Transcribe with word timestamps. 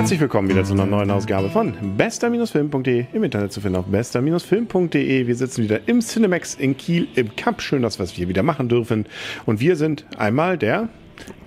Herzlich 0.00 0.20
willkommen 0.20 0.48
wieder 0.48 0.64
zu 0.64 0.72
einer 0.72 0.86
neuen 0.86 1.10
Ausgabe 1.10 1.50
von 1.50 1.74
bester-film.de 1.98 3.04
im 3.12 3.22
Internet 3.22 3.52
zu 3.52 3.60
finden 3.60 3.76
auf 3.76 3.84
bester-film.de. 3.84 5.26
Wir 5.26 5.34
sitzen 5.36 5.64
wieder 5.64 5.86
im 5.88 6.00
Cinemax 6.00 6.54
in 6.54 6.74
Kiel 6.74 7.06
im 7.16 7.36
Cup. 7.36 7.60
Schön, 7.60 7.82
dass 7.82 7.98
wir 7.98 8.04
es 8.04 8.12
hier 8.12 8.26
wieder 8.26 8.42
machen 8.42 8.70
dürfen. 8.70 9.04
Und 9.44 9.60
wir 9.60 9.76
sind 9.76 10.06
einmal 10.16 10.56
der 10.56 10.88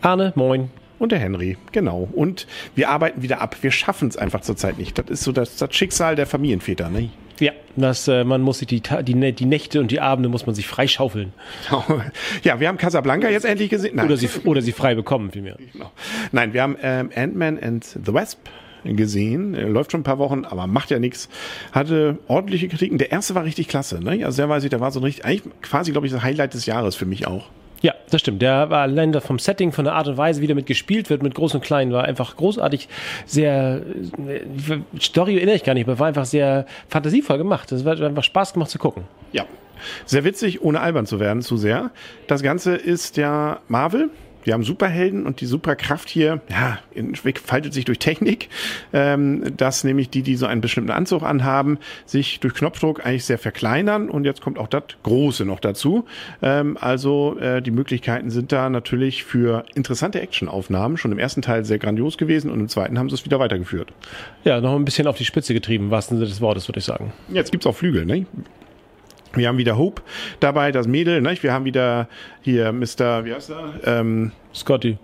Arne, 0.01 0.33
moin. 0.35 0.69
und 0.99 1.11
der 1.11 1.17
Henry, 1.17 1.57
genau. 1.71 2.07
Und 2.13 2.45
wir 2.75 2.89
arbeiten 2.91 3.23
wieder 3.23 3.41
ab. 3.41 3.55
Wir 3.61 3.71
schaffen 3.71 4.09
es 4.09 4.17
einfach 4.17 4.41
zurzeit 4.41 4.77
nicht. 4.77 4.99
Das 4.99 5.07
ist 5.09 5.23
so 5.23 5.31
das, 5.31 5.57
das 5.57 5.75
Schicksal 5.75 6.15
der 6.15 6.27
Familienväter, 6.27 6.91
ne? 6.91 7.09
Ja, 7.39 7.51
das, 7.75 8.07
äh, 8.07 8.23
man 8.23 8.41
muss 8.41 8.59
sich 8.59 8.67
die, 8.67 8.81
die, 8.81 9.33
die 9.33 9.45
Nächte 9.45 9.79
und 9.79 9.91
die 9.91 9.99
Abende 9.99 10.29
muss 10.29 10.45
man 10.45 10.55
sich 10.55 10.67
frei 10.67 10.87
schaufeln. 10.87 11.33
Ja, 12.43 12.59
wir 12.59 12.67
haben 12.67 12.77
Casablanca 12.77 13.29
jetzt 13.29 13.45
endlich 13.45 13.69
gesehen. 13.69 13.95
Nein. 13.95 14.05
Oder 14.05 14.17
sie, 14.17 14.29
oder 14.43 14.61
sie 14.61 14.71
frei 14.71 14.95
bekommen, 14.95 15.31
vielmehr. 15.31 15.57
Genau. 15.71 15.91
Nein, 16.31 16.53
wir 16.53 16.61
haben 16.61 16.77
ähm, 16.81 17.09
Ant-Man 17.15 17.61
and 17.61 17.85
the 17.85 18.13
Wasp 18.13 18.39
gesehen. 18.83 19.53
Äh, 19.55 19.67
Läuft 19.67 19.91
schon 19.91 20.01
ein 20.01 20.05
paar 20.05 20.19
Wochen, 20.19 20.45
aber 20.45 20.67
macht 20.67 20.89
ja 20.91 20.99
nichts. 20.99 21.29
Hatte 21.71 22.17
ordentliche 22.27 22.67
Kritiken. 22.67 22.97
Der 22.97 23.11
erste 23.11 23.35
war 23.35 23.43
richtig 23.43 23.67
klasse. 23.67 24.03
Ne? 24.03 24.25
Also 24.25 24.37
der 24.37 24.49
weiß 24.49 24.63
ich, 24.63 24.69
der 24.69 24.79
war 24.79 24.91
so 24.91 24.99
ein 24.99 25.03
richtig, 25.03 25.25
eigentlich 25.25 25.43
quasi, 25.61 25.91
glaube 25.91 26.07
ich, 26.07 26.13
das 26.13 26.23
Highlight 26.23 26.53
des 26.53 26.65
Jahres 26.65 26.95
für 26.95 27.05
mich 27.05 27.27
auch. 27.27 27.49
Ja, 27.83 27.93
das 28.09 28.21
stimmt. 28.21 28.41
Der 28.41 28.69
war 28.69 28.79
allein 28.79 29.13
vom 29.19 29.37
Setting, 29.37 29.73
von 29.73 29.83
der 29.83 29.93
Art 29.93 30.07
und 30.07 30.15
Weise, 30.15 30.41
wie 30.41 30.47
damit 30.47 30.65
gespielt 30.65 31.09
wird, 31.09 31.21
mit 31.21 31.35
Groß 31.35 31.55
und 31.55 31.61
Klein, 31.61 31.91
war 31.91 32.05
einfach 32.05 32.37
großartig, 32.37 32.87
sehr, 33.25 33.81
Story 34.99 35.35
erinnere 35.35 35.57
ich 35.57 35.65
gar 35.65 35.73
nicht, 35.73 35.85
aber 35.87 35.99
war 35.99 36.07
einfach 36.07 36.23
sehr 36.23 36.65
fantasievoll 36.87 37.37
gemacht. 37.37 37.73
Es 37.73 37.83
hat 37.85 38.01
einfach 38.01 38.23
Spaß 38.23 38.53
gemacht 38.53 38.69
zu 38.69 38.79
gucken. 38.79 39.03
Ja. 39.33 39.45
Sehr 40.05 40.23
witzig, 40.23 40.61
ohne 40.61 40.79
albern 40.79 41.05
zu 41.05 41.19
werden, 41.19 41.41
zu 41.41 41.57
sehr. 41.57 41.91
Das 42.27 42.41
Ganze 42.41 42.73
ist 42.75 43.17
ja 43.17 43.59
Marvel. 43.67 44.09
Wir 44.43 44.53
haben 44.53 44.63
Superhelden 44.63 45.25
und 45.25 45.41
die 45.41 45.45
Superkraft 45.45 46.09
hier, 46.09 46.41
ja, 46.49 46.79
faltet 47.45 47.73
sich 47.73 47.85
durch 47.85 47.99
Technik, 47.99 48.49
ähm, 48.91 49.43
dass 49.57 49.83
nämlich 49.83 50.09
die, 50.09 50.21
die 50.21 50.35
so 50.35 50.45
einen 50.45 50.61
bestimmten 50.61 50.91
Anzug 50.91 51.23
anhaben, 51.23 51.79
sich 52.05 52.39
durch 52.39 52.53
Knopfdruck 52.53 53.05
eigentlich 53.05 53.25
sehr 53.25 53.37
verkleinern 53.37 54.09
und 54.09 54.25
jetzt 54.25 54.41
kommt 54.41 54.57
auch 54.57 54.67
das 54.67 54.83
Große 55.03 55.45
noch 55.45 55.59
dazu. 55.59 56.05
Ähm, 56.41 56.77
also 56.79 57.37
äh, 57.39 57.61
die 57.61 57.71
Möglichkeiten 57.71 58.29
sind 58.29 58.51
da 58.51 58.69
natürlich 58.69 59.23
für 59.23 59.65
interessante 59.75 60.21
Actionaufnahmen 60.21 60.97
schon 60.97 61.11
im 61.11 61.19
ersten 61.19 61.41
Teil 61.41 61.65
sehr 61.65 61.79
grandios 61.79 62.17
gewesen 62.17 62.51
und 62.51 62.59
im 62.59 62.69
zweiten 62.69 62.99
haben 62.99 63.09
sie 63.09 63.15
es 63.15 63.25
wieder 63.25 63.39
weitergeführt. 63.39 63.93
Ja, 64.43 64.59
noch 64.61 64.75
ein 64.75 64.85
bisschen 64.85 65.07
auf 65.07 65.17
die 65.17 65.25
Spitze 65.25 65.53
getrieben, 65.53 65.85
im 65.85 65.91
wahrsten 65.91 66.17
Sinne 66.17 66.29
des 66.29 66.41
Wortes, 66.41 66.67
würde 66.67 66.79
ich 66.79 66.85
sagen. 66.85 67.13
Jetzt 67.29 67.51
gibt's 67.51 67.65
auch 67.65 67.75
Flügel, 67.75 68.05
ne? 68.05 68.25
Wir 69.35 69.47
haben 69.47 69.57
wieder 69.57 69.77
Hope 69.77 70.01
dabei, 70.39 70.71
das 70.71 70.87
Mädel, 70.87 71.21
ne? 71.21 71.35
Wir 71.41 71.53
haben 71.53 71.65
wieder 71.65 72.07
hier 72.41 72.71
Mr. 72.71 73.25
Wie 73.25 73.33
heißt 73.33 73.49
er? 73.49 73.73
Ähm, 73.85 74.31
Scotty. 74.53 74.97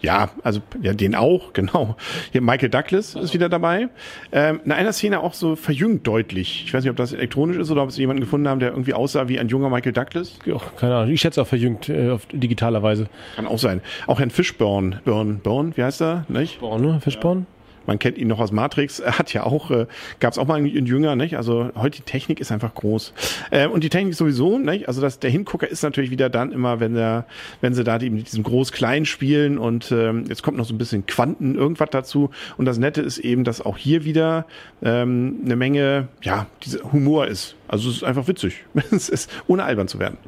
ja, 0.00 0.30
also 0.42 0.60
ja, 0.80 0.94
den 0.94 1.14
auch, 1.14 1.52
genau. 1.52 1.96
Hier 2.32 2.40
Michael 2.40 2.70
Douglas 2.70 3.14
ist 3.14 3.34
wieder 3.34 3.48
dabei. 3.50 3.88
Ähm, 4.32 4.60
in 4.64 4.72
einer 4.72 4.92
Szene 4.92 5.20
auch 5.20 5.34
so 5.34 5.54
verjüngt 5.54 6.06
deutlich. 6.06 6.64
Ich 6.64 6.72
weiß 6.72 6.82
nicht, 6.82 6.90
ob 6.90 6.96
das 6.96 7.12
elektronisch 7.12 7.58
ist 7.58 7.70
oder 7.70 7.82
ob 7.82 7.92
sie 7.92 8.00
jemanden 8.00 8.22
gefunden 8.22 8.48
haben, 8.48 8.58
der 8.58 8.70
irgendwie 8.70 8.94
aussah 8.94 9.28
wie 9.28 9.38
ein 9.38 9.48
junger 9.48 9.68
Michael 9.68 9.92
Douglas. 9.92 10.38
Ja, 10.46 10.56
keine 10.78 10.96
Ahnung. 10.96 11.12
Ich 11.12 11.20
schätze 11.20 11.42
auch 11.42 11.46
verjüngt 11.46 11.88
äh, 11.90 12.10
auf 12.10 12.26
digitaler 12.32 12.82
Weise. 12.82 13.06
Kann 13.36 13.46
auch 13.46 13.58
sein. 13.58 13.82
Auch 14.06 14.18
Herrn 14.18 14.30
Fishburne, 14.30 15.00
Burn, 15.04 15.40
Burn, 15.42 15.76
wie 15.76 15.82
heißt 15.84 16.00
er? 16.00 16.24
Nicht? 16.28 16.60
Born, 16.60 16.80
ne? 16.82 17.00
Fischborn? 17.02 17.46
Man 17.86 17.98
kennt 17.98 18.18
ihn 18.18 18.28
noch 18.28 18.40
aus 18.40 18.52
Matrix. 18.52 19.00
Er 19.00 19.18
hat 19.18 19.32
ja 19.32 19.44
auch, 19.44 19.70
äh, 19.70 19.86
gab 20.20 20.32
es 20.32 20.38
auch 20.38 20.46
mal 20.46 20.56
einen 20.56 20.86
Jünger, 20.86 21.16
nicht? 21.16 21.36
Also 21.36 21.70
heute 21.74 21.98
die 21.98 22.04
Technik 22.04 22.40
ist 22.40 22.52
einfach 22.52 22.74
groß. 22.74 23.12
Äh, 23.50 23.66
und 23.66 23.84
die 23.84 23.88
Technik 23.88 24.14
sowieso, 24.14 24.58
nicht? 24.58 24.88
Also 24.88 25.00
das, 25.00 25.18
der 25.18 25.30
Hingucker 25.30 25.68
ist 25.68 25.82
natürlich 25.82 26.10
wieder 26.10 26.30
dann 26.30 26.52
immer, 26.52 26.80
wenn 26.80 26.94
der, 26.94 27.26
wenn 27.60 27.74
sie 27.74 27.84
da 27.84 27.98
die, 27.98 28.10
mit 28.10 28.26
diesem 28.26 28.42
Groß-Klein 28.42 29.04
spielen 29.04 29.58
und 29.58 29.92
ähm, 29.92 30.24
jetzt 30.28 30.42
kommt 30.42 30.56
noch 30.56 30.66
so 30.66 30.74
ein 30.74 30.78
bisschen 30.78 31.06
Quanten 31.06 31.54
irgendwas 31.54 31.90
dazu. 31.90 32.30
Und 32.56 32.66
das 32.66 32.78
Nette 32.78 33.02
ist 33.02 33.18
eben, 33.18 33.44
dass 33.44 33.60
auch 33.60 33.76
hier 33.76 34.04
wieder 34.04 34.46
ähm, 34.82 35.40
eine 35.44 35.56
Menge, 35.56 36.08
ja, 36.22 36.46
dieser 36.62 36.92
Humor 36.92 37.26
ist. 37.26 37.56
Also 37.68 37.88
es 37.88 37.96
ist 37.96 38.04
einfach 38.04 38.28
witzig. 38.28 38.64
es 38.90 39.08
ist, 39.08 39.30
ohne 39.46 39.64
albern 39.64 39.88
zu 39.88 39.98
werden. 39.98 40.18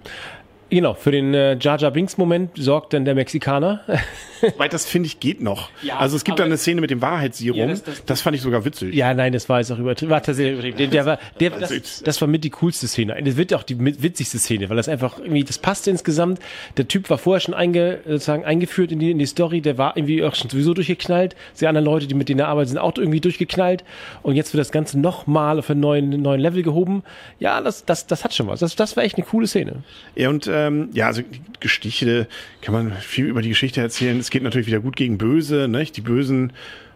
Genau, 0.70 0.94
für 0.94 1.10
den 1.12 1.34
äh, 1.34 1.56
Jar 1.60 1.78
Jar 1.78 1.90
Binks 1.90 2.16
Moment 2.18 2.50
sorgt 2.56 2.92
dann 2.94 3.04
der 3.04 3.14
Mexikaner. 3.14 3.80
Weil 4.58 4.68
das 4.68 4.84
finde 4.84 5.06
ich 5.06 5.20
geht 5.20 5.40
noch. 5.40 5.70
Ja, 5.82 5.98
also 5.98 6.16
es 6.16 6.24
gibt 6.24 6.38
da 6.38 6.44
eine 6.44 6.58
Szene 6.58 6.80
mit 6.82 6.90
dem 6.90 7.00
Wahrheitsserum. 7.00 7.56
Ja, 7.58 7.66
das, 7.66 7.82
das- 7.82 8.04
das- 8.04 8.20
fand 8.20 8.36
ich 8.36 8.42
sogar 8.42 8.64
witzig. 8.64 8.94
ja, 8.94 9.14
nein, 9.14 9.32
das 9.32 9.48
war 9.48 9.58
jetzt 9.60 9.70
auch 9.70 9.78
übertrieben. 9.78 10.10
War 10.10 10.22
tatsächlich 10.22 10.52
übertrieben. 10.54 10.76
Der, 10.78 10.86
der 10.88 11.06
war, 11.06 11.18
der, 11.40 11.52
Also 11.54 11.78
das, 11.78 12.02
das 12.02 12.20
war 12.20 12.28
mit 12.28 12.44
die 12.44 12.50
coolste 12.50 12.86
Szene. 12.88 13.16
Das 13.24 13.36
wird 13.36 13.54
auch 13.54 13.62
die 13.62 13.78
witzigste 14.02 14.38
Szene, 14.38 14.68
weil 14.68 14.76
das 14.76 14.88
einfach 14.88 15.18
irgendwie, 15.18 15.44
das 15.44 15.58
passte 15.58 15.90
insgesamt. 15.90 16.40
Der 16.76 16.88
Typ 16.88 17.08
war 17.08 17.16
vorher 17.18 17.40
schon 17.40 17.54
einge, 17.54 18.00
sozusagen 18.06 18.44
eingeführt 18.44 18.92
in 18.92 18.98
die, 18.98 19.10
in 19.12 19.18
die 19.18 19.26
Story, 19.26 19.60
der 19.62 19.78
war 19.78 19.96
irgendwie 19.96 20.22
auch 20.24 20.34
schon 20.34 20.50
sowieso 20.50 20.74
durchgeknallt. 20.74 21.34
Die 21.60 21.66
anderen 21.66 21.84
Leute, 21.86 22.06
die 22.06 22.14
mit 22.14 22.28
denen 22.28 22.40
er 22.40 22.48
arbeitet, 22.48 22.70
sind 22.70 22.78
auch 22.78 22.96
irgendwie 22.98 23.20
durchgeknallt. 23.20 23.84
Und 24.22 24.34
jetzt 24.36 24.52
wird 24.52 24.60
das 24.60 24.72
Ganze 24.72 24.98
nochmal 24.98 25.58
auf 25.58 25.70
einen 25.70 25.80
neuen, 25.80 26.10
neuen 26.20 26.40
Level 26.40 26.62
gehoben. 26.62 27.02
Ja, 27.38 27.60
das, 27.62 27.84
das, 27.86 28.06
das 28.06 28.24
hat 28.24 28.34
schon 28.34 28.46
was. 28.48 28.60
Das, 28.60 28.76
das 28.76 28.96
war 28.96 29.04
echt 29.04 29.16
eine 29.16 29.24
coole 29.24 29.46
Szene. 29.46 29.76
Ja, 30.16 30.28
und 30.28 30.46
ähm, 30.66 30.88
ja, 30.92 31.06
also 31.06 31.22
Geschichte, 31.60 32.28
kann 32.60 32.74
man 32.74 32.92
viel 32.92 33.26
über 33.26 33.42
die 33.42 33.48
Geschichte 33.50 33.80
erzählen. 33.80 34.18
Es 34.18 34.30
geht 34.30 34.42
natürlich 34.42 34.66
wieder 34.66 34.80
gut 34.80 34.96
gegen 34.96 35.18
Böse, 35.18 35.68
nicht? 35.68 35.96
Die 35.96 36.00
Bösen 36.00 36.52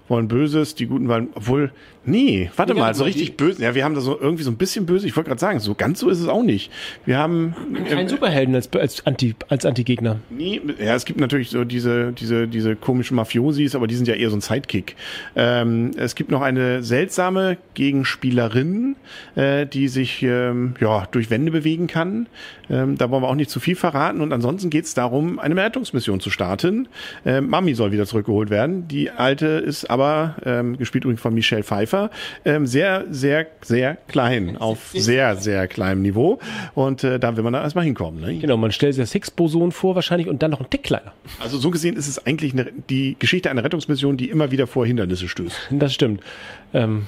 wollen 0.08 0.28
Böses, 0.28 0.74
die 0.74 0.86
Guten 0.86 1.08
wollen, 1.08 1.28
obwohl, 1.34 1.70
nee, 2.04 2.50
warte 2.56 2.74
Ja, 2.74 2.78
mal, 2.80 2.94
so 2.94 3.04
richtig 3.04 3.36
böse. 3.36 3.62
Ja, 3.62 3.74
wir 3.74 3.84
haben 3.84 3.94
da 3.94 4.00
so 4.00 4.18
irgendwie 4.18 4.42
so 4.42 4.50
ein 4.50 4.56
bisschen 4.56 4.86
böse. 4.86 5.06
Ich 5.06 5.16
wollte 5.16 5.28
gerade 5.28 5.40
sagen, 5.40 5.60
so 5.60 5.74
ganz 5.74 6.00
so 6.00 6.08
ist 6.08 6.20
es 6.20 6.28
auch 6.28 6.42
nicht. 6.42 6.70
Wir 7.04 7.18
haben 7.18 7.54
Kein 7.88 8.08
Superhelden 8.08 8.54
als, 8.54 8.72
als 8.72 9.06
Anti, 9.06 9.34
als 9.48 9.64
Anti-Gegner. 9.66 10.18
Nee, 10.30 10.60
ja, 10.78 10.94
es 10.94 11.04
gibt 11.04 11.20
natürlich 11.20 11.50
so 11.50 11.64
diese, 11.64 12.12
diese, 12.12 12.48
diese 12.48 12.76
komischen 12.76 13.16
Mafiosis, 13.16 13.74
aber 13.74 13.86
die 13.86 13.94
sind 13.96 14.08
ja 14.08 14.14
eher 14.14 14.30
so 14.30 14.36
ein 14.36 14.40
Sidekick. 14.40 14.96
Ähm, 15.36 15.90
es 15.96 16.14
gibt 16.14 16.30
noch 16.30 16.42
eine 16.42 16.82
seltsame 16.82 17.58
Gegenspielerin, 17.74 18.96
äh, 19.34 19.66
die 19.66 19.88
sich 19.88 20.22
ähm, 20.22 20.74
ja, 20.80 21.06
durch 21.10 21.30
Wände 21.30 21.52
bewegen 21.52 21.86
kann. 21.86 22.26
Ähm, 22.70 22.98
da 22.98 23.10
wollen 23.10 23.22
wir 23.22 23.28
auch 23.28 23.34
nicht 23.34 23.50
zu 23.50 23.60
viel 23.60 23.76
verraten. 23.76 24.20
Und 24.20 24.32
ansonsten 24.32 24.70
geht 24.70 24.84
es 24.84 24.94
darum, 24.94 25.38
eine 25.38 25.56
Rettungsmission 25.56 26.20
zu 26.20 26.30
starten. 26.30 26.88
Ähm, 27.24 27.48
Mami 27.48 27.74
soll 27.74 27.92
wieder 27.92 28.06
zurückgeholt 28.06 28.50
werden. 28.50 28.88
Die 28.88 29.10
alte 29.10 29.46
ist 29.46 29.90
aber, 29.90 29.97
ähm, 30.44 30.76
gespielt 30.76 31.04
übrigens 31.04 31.20
von 31.20 31.34
Michelle 31.34 31.62
Pfeiffer, 31.62 32.10
ähm, 32.44 32.66
sehr, 32.66 33.04
sehr, 33.10 33.46
sehr 33.62 33.96
klein, 34.08 34.56
auf 34.58 34.90
sehr, 34.92 35.36
sehr 35.36 35.68
kleinem 35.68 36.02
Niveau. 36.02 36.38
Und 36.74 37.04
äh, 37.04 37.18
da 37.18 37.36
will 37.36 37.44
man 37.44 37.52
da 37.52 37.62
erstmal 37.62 37.84
hinkommen. 37.84 38.20
Ne? 38.20 38.38
Genau, 38.38 38.56
man 38.56 38.72
stellt 38.72 38.94
sich 38.94 39.02
das 39.02 39.12
Higgs-Boson 39.12 39.72
vor 39.72 39.94
wahrscheinlich 39.94 40.28
und 40.28 40.42
dann 40.42 40.50
noch 40.50 40.60
ein 40.60 40.70
Tick 40.70 40.84
kleiner. 40.84 41.12
Also 41.40 41.58
so 41.58 41.70
gesehen 41.70 41.96
ist 41.96 42.08
es 42.08 42.24
eigentlich 42.26 42.52
eine, 42.52 42.66
die 42.88 43.16
Geschichte 43.18 43.50
einer 43.50 43.64
Rettungsmission, 43.64 44.16
die 44.16 44.30
immer 44.30 44.50
wieder 44.50 44.66
vor 44.66 44.86
Hindernisse 44.86 45.28
stößt. 45.28 45.68
Das 45.78 45.94
stimmt. 45.94 46.22
Ähm, 46.74 47.06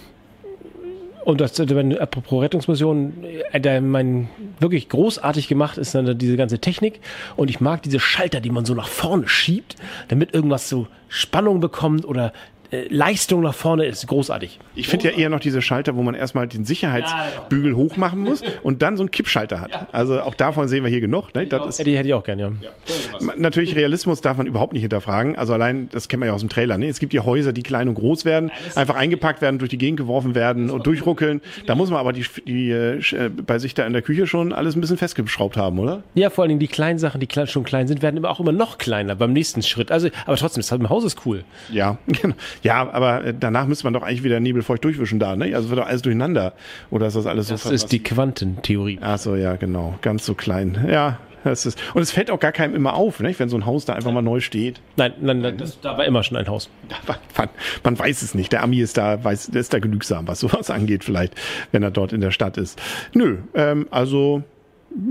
und 1.24 1.40
das, 1.40 1.58
wenn, 1.58 1.96
apropos 1.98 2.42
Rettungsmission, 2.42 3.12
äh, 3.52 3.60
der, 3.60 3.80
mein, 3.80 4.28
wirklich 4.58 4.88
großartig 4.88 5.48
gemacht 5.48 5.78
ist 5.78 5.94
dann 5.94 6.18
diese 6.18 6.36
ganze 6.36 6.58
Technik. 6.58 7.00
Und 7.36 7.50
ich 7.50 7.60
mag 7.60 7.82
diese 7.82 8.00
Schalter, 8.00 8.40
die 8.40 8.50
man 8.50 8.64
so 8.64 8.74
nach 8.74 8.88
vorne 8.88 9.28
schiebt, 9.28 9.76
damit 10.08 10.34
irgendwas 10.34 10.68
so 10.68 10.86
Spannung 11.08 11.60
bekommt 11.60 12.04
oder 12.04 12.32
Leistung 12.88 13.40
nach 13.42 13.54
vorne 13.54 13.86
ist. 13.86 14.06
Großartig. 14.06 14.58
Ich 14.74 14.88
finde 14.88 15.10
ja 15.10 15.16
eher 15.16 15.28
noch 15.28 15.40
diese 15.40 15.60
Schalter, 15.62 15.96
wo 15.96 16.02
man 16.02 16.14
erstmal 16.14 16.46
den 16.46 16.64
Sicherheitsbügel 16.64 17.74
hoch 17.74 17.96
machen 17.96 18.20
muss 18.20 18.42
und 18.62 18.82
dann 18.82 18.96
so 18.96 19.02
einen 19.02 19.10
Kippschalter 19.10 19.60
hat. 19.60 19.88
Also 19.92 20.20
auch 20.20 20.34
davon 20.34 20.68
sehen 20.68 20.84
wir 20.84 20.90
hier 20.90 21.00
genug. 21.00 21.34
Ne? 21.34 21.46
Das 21.46 21.66
ist, 21.66 21.78
Ja, 21.78 21.84
die 21.84 21.96
hätte 21.96 22.08
ich 22.08 22.14
auch 22.14 22.24
gern, 22.24 22.38
ja. 22.38 22.52
natürlich 23.36 23.74
Realismus 23.74 24.20
darf 24.20 24.36
man 24.36 24.46
überhaupt 24.46 24.72
nicht 24.72 24.82
hinterfragen. 24.82 25.36
Also 25.36 25.52
allein, 25.52 25.88
das 25.90 26.08
kennen 26.08 26.22
wir 26.22 26.28
ja 26.28 26.32
aus 26.32 26.40
dem 26.40 26.48
Trailer. 26.48 26.78
Ne? 26.78 26.88
Es 26.88 27.00
gibt 27.00 27.12
hier 27.12 27.24
Häuser, 27.24 27.52
die 27.52 27.62
klein 27.62 27.88
und 27.88 27.94
groß 27.94 28.24
werden, 28.24 28.50
einfach 28.74 28.94
eingepackt 28.94 29.42
werden, 29.42 29.58
durch 29.58 29.70
die 29.70 29.78
Gegend 29.78 29.98
geworfen 29.98 30.34
werden 30.34 30.70
und 30.70 30.86
durchruckeln. 30.86 31.40
Da 31.66 31.74
muss 31.74 31.90
man 31.90 31.98
aber 31.98 32.12
die, 32.12 32.24
die 32.46 32.70
äh, 32.70 32.98
äh, 32.98 33.28
bei 33.28 33.58
sich 33.58 33.74
da 33.74 33.86
in 33.86 33.92
der 33.92 34.02
Küche 34.02 34.26
schon 34.26 34.52
alles 34.52 34.76
ein 34.76 34.80
bisschen 34.80 34.96
festgeschraubt 34.96 35.56
haben, 35.56 35.78
oder? 35.78 36.02
Ja, 36.14 36.30
vor 36.30 36.42
allen 36.42 36.50
Dingen 36.50 36.60
die 36.60 36.68
kleinen 36.68 36.98
Sachen, 36.98 37.20
die 37.20 37.26
klein, 37.26 37.46
schon 37.46 37.64
klein 37.64 37.88
sind, 37.88 38.02
werden 38.02 38.16
immer 38.16 38.30
auch 38.30 38.40
immer 38.40 38.52
noch 38.52 38.78
kleiner 38.78 39.16
beim 39.16 39.32
nächsten 39.32 39.62
Schritt. 39.62 39.90
Also, 39.90 40.08
aber 40.26 40.36
trotzdem, 40.36 40.62
das 40.62 40.70
im 40.72 40.88
Haus 40.88 41.04
ist 41.04 41.26
cool. 41.26 41.44
Ja, 41.70 41.98
genau. 42.06 42.34
Ja, 42.62 42.90
aber 42.90 43.24
äh, 43.24 43.34
danach 43.38 43.66
müsste 43.66 43.84
man 43.84 43.94
doch 43.94 44.02
eigentlich 44.02 44.24
wieder 44.24 44.40
nebelfeucht 44.40 44.84
durchwischen 44.84 45.18
da, 45.18 45.36
ne? 45.36 45.54
Also 45.54 45.70
wird 45.70 45.80
doch 45.80 45.86
alles 45.86 46.02
durcheinander. 46.02 46.52
Oder 46.90 47.06
ist 47.06 47.16
das 47.16 47.26
alles 47.26 47.48
Das 47.48 47.62
so 47.64 47.70
ist 47.70 47.92
die 47.92 48.02
Quantentheorie. 48.02 48.98
Ach 49.00 49.18
so, 49.18 49.36
ja, 49.36 49.56
genau. 49.56 49.98
Ganz 50.02 50.26
so 50.26 50.34
klein. 50.34 50.86
Ja, 50.88 51.18
das 51.44 51.64
ist. 51.64 51.78
Und 51.94 52.02
es 52.02 52.10
fällt 52.10 52.30
auch 52.30 52.40
gar 52.40 52.52
keinem 52.52 52.74
immer 52.74 52.94
auf, 52.94 53.20
ne? 53.20 53.34
wenn 53.38 53.48
so 53.48 53.56
ein 53.56 53.66
Haus 53.66 53.84
da 53.84 53.94
einfach 53.94 54.12
mal 54.12 54.22
neu 54.22 54.40
steht. 54.40 54.80
Nein, 54.96 55.14
nein, 55.20 55.40
nein 55.40 55.56
das, 55.56 55.80
da 55.80 55.96
war 55.96 56.04
immer 56.04 56.22
schon 56.22 56.36
ein 56.36 56.48
Haus. 56.48 56.68
Man, 57.36 57.48
man 57.82 57.98
weiß 57.98 58.22
es 58.22 58.34
nicht. 58.34 58.52
Der 58.52 58.62
Ami 58.62 58.80
ist 58.80 58.98
da, 58.98 59.22
weiß, 59.22 59.48
der 59.48 59.60
ist 59.60 59.72
da 59.72 59.78
genügsam, 59.78 60.28
was 60.28 60.40
sowas 60.40 60.70
angeht, 60.70 61.04
vielleicht, 61.04 61.34
wenn 61.72 61.82
er 61.82 61.90
dort 61.90 62.12
in 62.12 62.20
der 62.20 62.30
Stadt 62.30 62.56
ist. 62.56 62.80
Nö, 63.14 63.38
ähm, 63.54 63.86
also. 63.90 64.42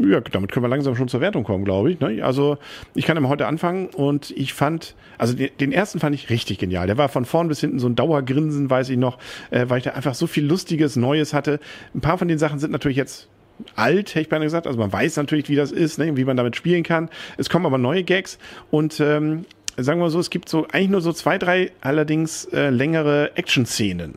Ja, 0.01 0.19
damit 0.19 0.51
können 0.51 0.65
wir 0.65 0.69
langsam 0.69 0.95
schon 0.95 1.07
zur 1.07 1.21
Wertung 1.21 1.45
kommen, 1.45 1.63
glaube 1.63 1.91
ich. 1.91 1.99
Ne? 1.99 2.21
Also 2.21 2.57
ich 2.95 3.05
kann 3.05 3.15
immer 3.15 3.29
heute 3.29 3.47
anfangen 3.47 3.87
und 3.87 4.31
ich 4.31 4.53
fand, 4.53 4.95
also 5.17 5.33
den, 5.33 5.51
den 5.59 5.71
ersten 5.71 5.99
fand 5.99 6.13
ich 6.13 6.29
richtig 6.29 6.57
genial. 6.57 6.87
Der 6.87 6.97
war 6.97 7.07
von 7.07 7.23
vorn 7.23 7.47
bis 7.47 7.61
hinten 7.61 7.79
so 7.79 7.87
ein 7.87 7.95
Dauergrinsen, 7.95 8.69
weiß 8.69 8.89
ich 8.89 8.97
noch, 8.97 9.19
äh, 9.51 9.65
weil 9.69 9.77
ich 9.77 9.85
da 9.85 9.91
einfach 9.91 10.15
so 10.15 10.27
viel 10.27 10.45
Lustiges, 10.45 10.97
Neues 10.97 11.33
hatte. 11.33 11.59
Ein 11.95 12.01
paar 12.01 12.17
von 12.17 12.27
den 12.27 12.37
Sachen 12.37 12.59
sind 12.59 12.71
natürlich 12.71 12.97
jetzt 12.97 13.29
alt, 13.75 14.09
hätte 14.09 14.21
ich 14.21 14.29
beinahe 14.29 14.45
gesagt. 14.45 14.67
Also 14.67 14.79
man 14.79 14.91
weiß 14.91 15.15
natürlich, 15.17 15.47
wie 15.49 15.55
das 15.55 15.71
ist, 15.71 15.97
ne? 15.97 16.15
wie 16.17 16.25
man 16.25 16.35
damit 16.35 16.55
spielen 16.55 16.83
kann. 16.83 17.09
Es 17.37 17.49
kommen 17.49 17.65
aber 17.65 17.77
neue 17.77 18.03
Gags 18.03 18.37
und 18.71 18.99
ähm, 18.99 19.45
sagen 19.83 19.99
wir 19.99 20.09
so, 20.09 20.19
es 20.19 20.29
gibt 20.29 20.49
so 20.49 20.67
eigentlich 20.71 20.89
nur 20.89 21.01
so 21.01 21.13
zwei, 21.13 21.37
drei 21.37 21.71
allerdings 21.81 22.45
äh, 22.45 22.69
längere 22.69 23.35
Action-Szenen. 23.35 24.15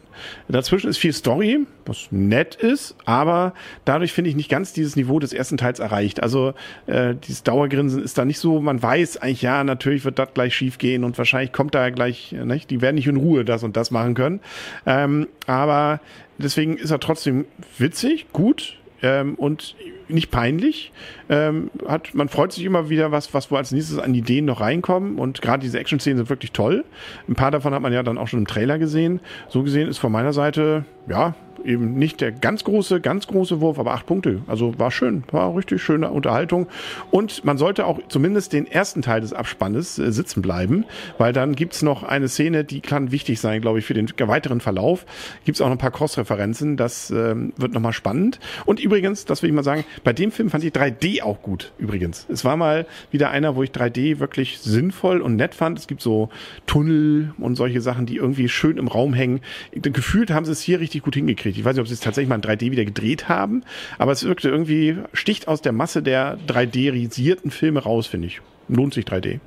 Dazwischen 0.49 0.89
ist 0.89 0.99
viel 0.99 1.13
Story, 1.13 1.67
was 1.87 2.09
nett 2.11 2.55
ist, 2.55 2.95
aber 3.05 3.55
dadurch 3.85 4.13
finde 4.13 4.31
ich 4.31 4.37
nicht 4.37 4.49
ganz 4.49 4.73
dieses 4.73 4.97
Niveau 4.97 5.19
des 5.19 5.33
ersten 5.33 5.57
Teils 5.57 5.79
erreicht. 5.79 6.23
Also 6.23 6.55
äh, 6.87 7.15
dieses 7.15 7.43
Dauergrinsen 7.43 8.03
ist 8.03 8.19
da 8.19 8.25
nicht 8.25 8.39
so, 8.39 8.61
man 8.61 8.83
weiß 8.83 9.17
eigentlich, 9.19 9.43
ja, 9.43 9.65
natürlich 9.65 10.05
wird 10.05 10.19
das 10.19 10.35
gleich 10.35 10.55
schief 10.55 10.79
gehen 10.79 11.05
und 11.05 11.19
wahrscheinlich 11.19 11.53
kommt 11.53 11.75
da 11.75 11.91
gleich, 11.91 12.33
nicht? 12.33 12.71
die 12.71 12.81
werden 12.81 12.97
nicht 12.97 13.09
in 13.09 13.17
Ruhe 13.17 13.45
das 13.45 13.63
und 13.63 13.77
das 13.77 13.91
machen 13.91 14.15
können. 14.15 14.41
Ähm, 14.87 15.29
aber 15.47 16.01
deswegen 16.39 16.77
ist 16.77 16.91
er 16.91 17.01
trotzdem 17.01 17.47
witzig, 17.79 18.27
gut, 18.33 18.77
ähm, 19.03 19.35
und 19.35 19.75
nicht 20.13 20.31
peinlich. 20.31 20.93
Ähm, 21.29 21.71
hat, 21.87 22.15
man 22.15 22.29
freut 22.29 22.53
sich 22.53 22.65
immer 22.65 22.89
wieder, 22.89 23.13
was, 23.13 23.33
was 23.35 23.51
wo 23.51 23.57
als 23.57 23.73
nächstes 23.73 23.99
an 23.99 24.15
Ideen 24.15 24.45
noch 24.45 24.61
reinkommen. 24.61 25.19
Und 25.19 25.43
gerade 25.43 25.63
diese 25.63 25.79
Action-Szenen 25.79 26.19
sind 26.19 26.31
wirklich 26.31 26.53
toll. 26.53 26.85
Ein 27.29 27.35
paar 27.35 27.51
davon 27.51 27.75
hat 27.75 27.83
man 27.83 27.93
ja 27.93 28.03
dann 28.03 28.19
auch 28.19 28.29
schon 28.29 28.41
im 28.41 28.47
Trailer 28.47 28.79
gesehen. 28.79 29.21
So 29.49 29.63
gesehen 29.63 29.89
ist 29.89 29.99
von 29.99 30.13
meiner 30.13 30.33
Seite, 30.33 30.85
ja, 31.09 31.35
eben 31.65 31.95
nicht 31.95 32.21
der 32.21 32.33
ganz 32.33 32.65
große, 32.65 33.01
ganz 33.01 33.27
große 33.27 33.61
Wurf, 33.61 33.79
aber 33.79 33.93
acht 33.93 34.07
Punkte. 34.07 34.43
Also 34.47 34.79
war 34.79 34.91
schön, 34.91 35.25
war 35.31 35.55
richtig 35.57 35.83
schöne 35.83 36.11
Unterhaltung. 36.11 36.67
Und 37.11 37.45
man 37.45 37.59
sollte 37.59 37.87
auch 37.87 38.01
zumindest 38.09 38.53
den 38.53 38.67
ersten 38.67 39.03
Teil 39.03 39.21
des 39.21 39.33
Abspannes 39.33 39.99
äh, 39.99 40.13
sitzen 40.13 40.43
bleiben, 40.43 40.85
weil 41.19 41.33
dann 41.33 41.55
gibt's 41.55 41.83
noch 41.83 42.03
eine 42.03 42.29
Szene, 42.29 42.65
die 42.65 42.81
kann 42.81 43.13
wichtig 43.13 43.41
sein, 43.41 43.61
glaube 43.61 43.79
ich, 43.79 43.85
für 43.85 43.95
den 43.95 44.09
weiteren 44.19 44.61
Verlauf. 44.61 45.07
Gibt's 45.45 45.61
auch 45.61 45.67
noch 45.67 45.77
ein 45.77 45.79
paar 45.79 45.91
Cross-Referenzen, 45.91 46.77
das 46.77 47.11
ähm, 47.11 47.53
wird 47.57 47.73
nochmal 47.73 47.93
spannend. 47.93 48.39
Und 48.67 48.81
übrigens, 48.81 49.25
das 49.25 49.43
will 49.43 49.51
ich 49.51 49.55
mal 49.57 49.63
sagen, 49.63 49.85
bei 50.05 50.13
dem 50.13 50.33
Film 50.33 50.51
fand 50.51 50.65
ich 50.65 50.73
3D 50.73 51.23
auch 51.23 51.43
gut, 51.43 51.73
übrigens. 51.79 52.27
Es 52.29 52.45
war 52.45 52.57
mal 52.57 52.87
wieder 53.11 53.31
einer, 53.31 53.55
wo 53.55 53.63
ich 53.63 53.71
3D 53.71 54.19
wirklich 54.19 54.59
sinnvoll 54.59 55.21
und 55.21 55.37
nett 55.37 55.55
fand. 55.55 55.79
Es 55.79 55.87
gibt 55.87 56.03
so 56.03 56.29
Tunnel 56.67 57.33
und 57.39 57.57
solche 57.57 57.81
Sachen, 57.81 58.07
die 58.07 58.17
irgendwie 58.17 58.49
schön 58.49 58.79
im 58.79 58.89
Raum 58.89 59.15
hängen. 59.15 59.41
Gefühlt 59.73 60.31
haben 60.31 60.45
sie 60.45 60.53
es 60.53 60.61
hier 60.61 60.81
richtig 60.81 61.03
gut 61.03 61.15
hingekriegt. 61.15 61.57
Ich 61.57 61.65
weiß 61.65 61.75
nicht, 61.77 61.83
ob 61.83 61.89
sie 61.89 61.95
es 61.95 62.01
tatsächlich 62.01 62.29
mal 62.29 62.37
in 62.37 62.43
3D 62.43 62.71
wieder 62.71 62.85
gedreht 62.85 63.29
haben, 63.29 63.63
aber 63.99 64.13
es 64.13 64.25
wirkte 64.25 64.49
irgendwie, 64.49 64.97
sticht 65.13 65.49
aus 65.49 65.63
der 65.63 65.73
Masse 65.73 66.03
der 66.03 66.39
3D-risierten 66.49 67.51
Filme 67.51 67.81
raus, 67.81 68.07
finde 68.07 68.27
ich. 68.27 68.41
Lohnt 68.69 68.95
sich 68.95 69.05
3D. 69.05 69.41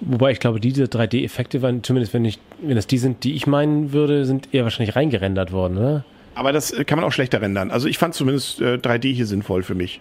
Wobei 0.00 0.32
ich 0.32 0.40
glaube, 0.40 0.60
diese 0.60 0.84
3D-Effekte 0.84 1.62
waren, 1.62 1.82
zumindest 1.82 2.12
wenn, 2.12 2.24
ich, 2.24 2.38
wenn 2.60 2.76
das 2.76 2.86
die 2.86 2.98
sind, 2.98 3.24
die 3.24 3.34
ich 3.34 3.46
meinen 3.46 3.92
würde, 3.92 4.26
sind 4.26 4.52
eher 4.52 4.64
wahrscheinlich 4.64 4.94
reingerendert 4.94 5.52
worden, 5.52 5.78
oder? 5.78 6.04
Aber 6.36 6.52
das 6.52 6.70
äh, 6.70 6.84
kann 6.84 6.98
man 6.98 7.04
auch 7.04 7.12
schlechter 7.12 7.40
rendern. 7.40 7.70
Also 7.70 7.88
ich 7.88 7.98
fand 7.98 8.14
zumindest 8.14 8.60
äh, 8.60 8.74
3D 8.74 9.12
hier 9.12 9.26
sinnvoll 9.26 9.64
für 9.64 9.74
mich. 9.74 10.00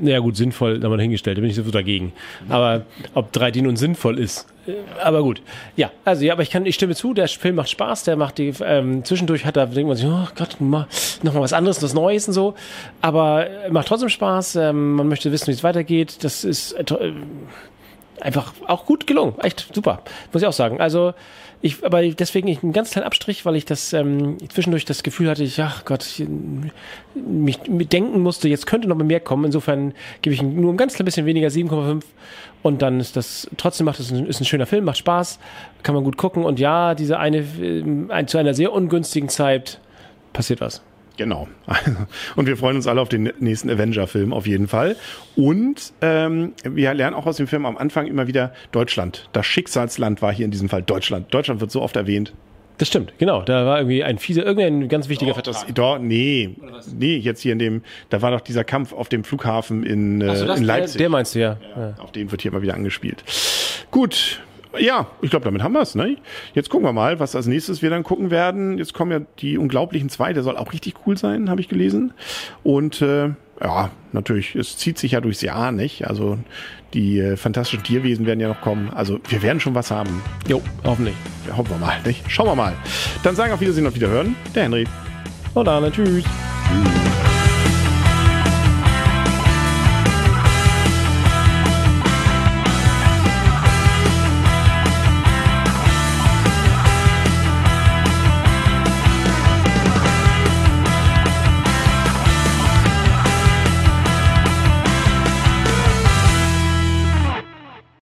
Ja 0.00 0.18
gut, 0.18 0.34
sinnvoll, 0.34 0.80
da 0.80 0.88
man 0.88 0.98
hingestellt, 0.98 1.38
da 1.38 1.40
bin 1.40 1.50
ich 1.50 1.56
sowieso 1.56 1.70
dagegen. 1.70 2.12
Aber 2.48 2.84
ob 3.14 3.30
3D 3.30 3.62
nun 3.62 3.76
sinnvoll 3.76 4.18
ist, 4.18 4.48
äh, 4.66 4.72
aber 5.02 5.22
gut. 5.22 5.42
Ja, 5.76 5.90
also 6.04 6.24
ja, 6.24 6.32
aber 6.32 6.42
ich 6.42 6.50
kann, 6.50 6.66
ich 6.66 6.74
stimme 6.74 6.94
zu, 6.94 7.14
der 7.14 7.28
Film 7.28 7.56
macht 7.56 7.70
Spaß, 7.70 8.04
der 8.04 8.16
macht 8.16 8.38
die, 8.38 8.52
ähm, 8.64 9.04
zwischendurch 9.04 9.44
hat 9.44 9.56
er, 9.56 9.66
denkt 9.66 9.86
man 9.86 9.96
sich, 9.96 10.06
oh 10.06 10.26
Gott, 10.34 10.60
mal, 10.60 10.88
noch 11.22 11.34
mal 11.34 11.40
was 11.40 11.52
anderes, 11.52 11.82
was 11.82 11.94
Neues 11.94 12.26
und 12.26 12.34
so. 12.34 12.54
Aber 13.00 13.46
macht 13.70 13.86
trotzdem 13.88 14.08
Spaß, 14.08 14.56
ähm, 14.56 14.94
man 14.94 15.06
möchte 15.06 15.30
wissen, 15.30 15.48
wie 15.48 15.52
es 15.52 15.62
weitergeht. 15.62 16.24
Das 16.24 16.44
ist 16.44 16.72
äh, 16.72 17.12
einfach 18.24 18.52
auch 18.66 18.86
gut 18.86 19.06
gelungen. 19.06 19.34
Echt 19.40 19.68
super, 19.72 20.00
muss 20.32 20.42
ich 20.42 20.48
auch 20.48 20.52
sagen. 20.52 20.80
Also 20.80 21.12
ich, 21.60 21.84
aber 21.84 22.02
deswegen 22.02 22.48
ich 22.48 22.62
einen 22.62 22.72
ganz 22.72 22.90
kleinen 22.90 23.06
Abstrich, 23.06 23.44
weil 23.46 23.56
ich 23.56 23.64
das 23.64 23.92
ähm, 23.92 24.36
zwischendurch 24.48 24.84
das 24.84 25.02
Gefühl 25.02 25.30
hatte, 25.30 25.44
ich, 25.44 25.60
ach 25.62 25.84
Gott, 25.84 26.04
ich, 26.04 26.26
mich, 27.14 27.68
mich 27.68 27.88
denken 27.88 28.20
musste, 28.20 28.48
jetzt 28.48 28.66
könnte 28.66 28.88
noch 28.88 28.96
mehr 28.96 29.20
kommen. 29.20 29.44
Insofern 29.44 29.94
gebe 30.22 30.34
ich 30.34 30.42
nur 30.42 30.72
ein 30.72 30.76
ganz 30.76 30.94
klein 30.94 31.04
bisschen 31.04 31.26
weniger, 31.26 31.48
7,5. 31.48 32.02
Und 32.62 32.82
dann 32.82 32.98
ist 32.98 33.16
das, 33.16 33.48
trotzdem 33.56 33.84
macht 33.84 34.00
es 34.00 34.10
ein, 34.10 34.26
ist 34.26 34.40
ein 34.40 34.46
schöner 34.46 34.66
Film, 34.66 34.84
macht 34.84 34.98
Spaß, 34.98 35.38
kann 35.82 35.94
man 35.94 36.04
gut 36.04 36.16
gucken. 36.16 36.44
Und 36.44 36.58
ja, 36.58 36.94
diese 36.94 37.18
eine, 37.18 37.38
äh, 37.38 37.84
ein, 38.08 38.26
zu 38.26 38.38
einer 38.38 38.54
sehr 38.54 38.72
ungünstigen 38.72 39.28
Zeit 39.28 39.80
passiert 40.32 40.60
was. 40.60 40.82
Genau. 41.16 41.48
Und 42.36 42.46
wir 42.46 42.56
freuen 42.56 42.76
uns 42.76 42.86
alle 42.86 43.00
auf 43.00 43.08
den 43.08 43.32
nächsten 43.38 43.70
Avenger-Film 43.70 44.32
auf 44.32 44.46
jeden 44.46 44.66
Fall. 44.66 44.96
Und 45.36 45.92
ähm, 46.00 46.54
wir 46.64 46.92
lernen 46.94 47.14
auch 47.14 47.26
aus 47.26 47.36
dem 47.36 47.46
Film 47.46 47.66
am 47.66 47.76
Anfang 47.76 48.06
immer 48.06 48.26
wieder 48.26 48.52
Deutschland. 48.72 49.28
Das 49.32 49.46
Schicksalsland 49.46 50.22
war 50.22 50.32
hier 50.32 50.44
in 50.44 50.50
diesem 50.50 50.68
Fall 50.68 50.82
Deutschland. 50.82 51.32
Deutschland 51.32 51.60
wird 51.60 51.70
so 51.70 51.82
oft 51.82 51.96
erwähnt. 51.96 52.32
Das 52.78 52.88
stimmt, 52.88 53.12
genau. 53.18 53.42
Da 53.42 53.64
war 53.66 53.78
irgendwie 53.78 54.02
ein 54.02 54.18
fieser, 54.18 54.44
irgendein 54.44 54.88
ganz 54.88 55.08
wichtiger 55.08 55.30
doch, 55.30 55.44
Vertrag. 55.44 55.66
Das, 55.66 55.74
doch, 55.74 55.98
nee, 56.00 56.56
nee, 56.98 57.16
jetzt 57.16 57.40
hier 57.40 57.52
in 57.52 57.60
dem, 57.60 57.82
da 58.10 58.20
war 58.20 58.32
doch 58.32 58.40
dieser 58.40 58.64
Kampf 58.64 58.92
auf 58.92 59.08
dem 59.08 59.22
Flughafen 59.22 59.84
in, 59.84 60.20
äh, 60.20 60.34
so, 60.34 60.52
in 60.52 60.64
Leipzig. 60.64 60.94
Der, 60.94 61.04
der 61.04 61.08
meinst 61.10 61.36
du 61.36 61.38
ja. 61.38 61.56
ja. 61.76 61.94
Auf 61.98 62.10
den 62.10 62.32
wird 62.32 62.42
hier 62.42 62.50
immer 62.50 62.62
wieder 62.62 62.74
angespielt. 62.74 63.22
Gut, 63.92 64.42
ja, 64.78 65.06
ich 65.22 65.30
glaube, 65.30 65.44
damit 65.44 65.62
haben 65.62 65.72
wir 65.72 65.80
es. 65.80 65.94
Ne? 65.94 66.16
Jetzt 66.54 66.70
gucken 66.70 66.86
wir 66.86 66.92
mal, 66.92 67.20
was 67.20 67.34
als 67.36 67.46
nächstes 67.46 67.82
wir 67.82 67.90
dann 67.90 68.02
gucken 68.02 68.30
werden. 68.30 68.78
Jetzt 68.78 68.94
kommen 68.94 69.10
ja 69.10 69.20
die 69.38 69.58
unglaublichen 69.58 70.08
zwei, 70.08 70.32
der 70.32 70.42
soll 70.42 70.56
auch 70.56 70.72
richtig 70.72 70.94
cool 71.06 71.16
sein, 71.16 71.50
habe 71.50 71.60
ich 71.60 71.68
gelesen. 71.68 72.12
Und 72.62 73.02
äh, 73.02 73.30
ja, 73.60 73.90
natürlich, 74.12 74.54
es 74.54 74.76
zieht 74.76 74.98
sich 74.98 75.12
ja 75.12 75.20
durchs 75.20 75.40
Jahr, 75.42 75.72
nicht? 75.72 76.06
Also 76.06 76.38
die 76.92 77.18
äh, 77.18 77.36
fantastischen 77.36 77.84
Tierwesen 77.84 78.26
werden 78.26 78.40
ja 78.40 78.48
noch 78.48 78.60
kommen. 78.60 78.90
Also 78.94 79.18
wir 79.28 79.42
werden 79.42 79.60
schon 79.60 79.74
was 79.74 79.90
haben. 79.90 80.22
Jo, 80.48 80.62
hoffentlich. 80.84 81.14
Ja, 81.46 81.56
hoffen 81.56 81.70
wir 81.70 81.78
mal, 81.78 81.96
nicht? 82.04 82.22
Schauen 82.28 82.46
wir 82.46 82.54
mal. 82.54 82.74
Dann 83.22 83.36
sagen 83.36 83.52
auf 83.52 83.60
Wiedersehen 83.60 83.86
und 83.86 83.94
Wiederhören, 83.94 84.36
der 84.54 84.64
Henry. 84.64 84.86
Und 85.54 85.68
Arne, 85.68 85.90
tschüss. 85.90 86.24
Tschüss. 86.24 87.03